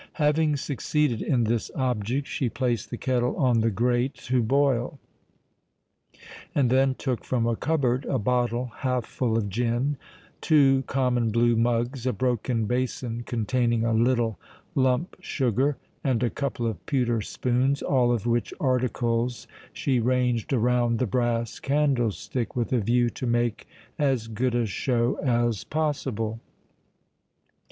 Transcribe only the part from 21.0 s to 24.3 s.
brass candle stick with a view to make as